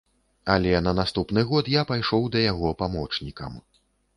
Але 0.53 0.71
на 0.87 0.93
наступны 0.99 1.43
год 1.51 1.69
я 1.75 1.83
пайшоў 1.91 2.27
да 2.37 2.43
яго 2.45 2.73
памочнікам. 2.83 3.53